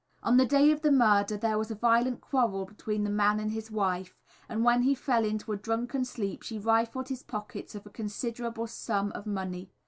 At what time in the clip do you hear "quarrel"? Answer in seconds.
2.21-2.65